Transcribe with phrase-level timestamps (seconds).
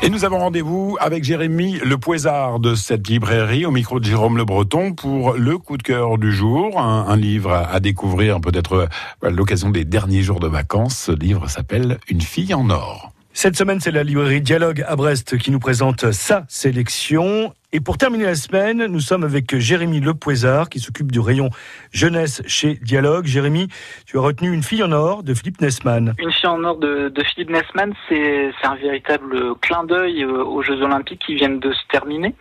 [0.00, 4.36] Et nous avons rendez-vous avec Jérémy Le Poisard de cette librairie au micro de Jérôme
[4.36, 8.88] Le Breton pour le coup de cœur du jour, un, livre à découvrir peut-être
[9.22, 10.96] à l'occasion des derniers jours de vacances.
[10.96, 13.10] Ce livre s'appelle Une fille en or.
[13.32, 17.52] Cette semaine, c'est la librairie Dialogue à Brest qui nous présente sa sélection.
[17.70, 21.50] Et pour terminer la semaine, nous sommes avec Jérémy Lepoisard qui s'occupe du rayon
[21.92, 23.26] jeunesse chez Dialogue.
[23.26, 23.68] Jérémy,
[24.06, 26.14] tu as retenu Une fille en or de Philippe Nessman.
[26.18, 30.80] Une fille en or de, Philippe Nessman, c'est un véritable clin d'œil euh, aux Jeux
[30.80, 32.34] Olympiques qui viennent de se terminer.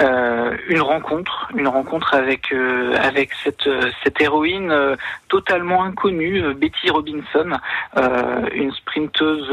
[0.00, 3.70] Euh, une rencontre, une rencontre avec euh, avec cette
[4.02, 4.74] cette héroïne
[5.28, 7.60] totalement inconnue, Betty Robinson,
[8.52, 9.52] une sprinteuse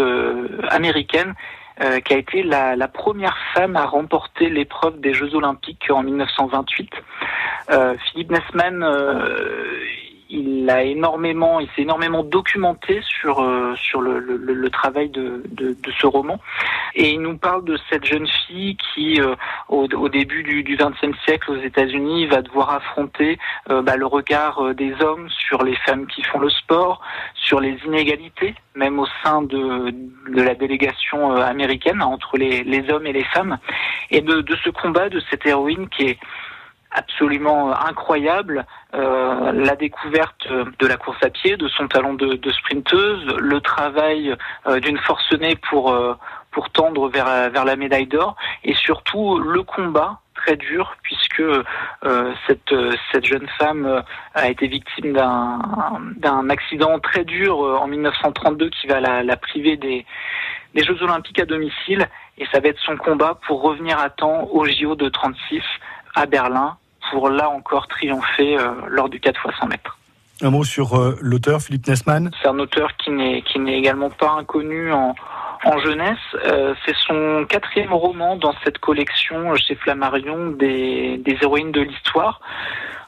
[0.69, 1.35] américaine
[1.81, 6.03] euh, qui a été la, la, première femme à remporter l'épreuve des Jeux Olympiques en
[6.03, 6.91] 1928.
[7.71, 9.83] Euh, Philippe Nessman, euh,
[10.29, 15.43] il a énormément, il s'est énormément documenté sur euh, sur le, le, le travail de,
[15.49, 16.39] de, de, ce roman,
[16.95, 19.35] et il nous parle de cette jeune fille qui, euh,
[19.71, 23.39] au, au, début du XXe siècle aux États-Unis, va devoir affronter
[23.71, 27.01] euh, bah, le regard des hommes sur les femmes qui font le sport,
[27.33, 33.07] sur les inégalités, même au sein de, de la délégation américaine entre les, les hommes
[33.07, 33.57] et les femmes,
[34.11, 36.19] et de, de ce combat de cette héroïne qui est
[36.91, 38.65] absolument incroyable.
[38.93, 43.61] Euh, la découverte de la course à pied, de son talent de, de sprinteuse, le
[43.61, 44.35] travail
[44.67, 46.13] euh, d'une forcenée pour euh,
[46.51, 48.35] pour tendre vers vers la médaille d'or,
[48.81, 52.73] surtout le combat très dur puisque euh, cette
[53.11, 59.23] cette jeune femme a été victime d'un accident très dur en 1932 qui va la,
[59.23, 60.05] la priver des
[60.73, 62.07] des Jeux Olympiques à domicile
[62.37, 65.61] et ça va être son combat pour revenir à temps au JO de 36
[66.15, 66.77] à Berlin
[67.11, 69.97] pour là encore triompher euh, lors du 4 x 100 mètres.
[70.41, 72.31] Un mot sur euh, l'auteur Philippe Nessman.
[72.41, 75.13] C'est un auteur qui n'est qui n'est également pas inconnu en
[75.63, 76.17] en jeunesse.
[76.45, 82.41] Euh, c'est son quatrième roman dans cette collection chez Flammarion des, des héroïnes de l'histoire.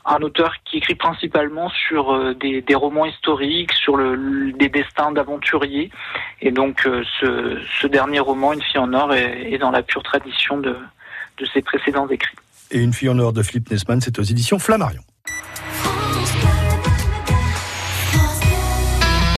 [0.06, 5.92] Un auteur qui écrit principalement sur des, des, romans historiques, sur le, des destins d'aventuriers.
[6.42, 10.04] Et donc ce, ce, dernier roman, Une fille en or, est, est dans la pure
[10.04, 10.76] tradition de,
[11.38, 12.36] de ses précédents écrits
[12.74, 15.02] et Une fille en or de Philippe Nesman, c'est aux éditions Flammarion.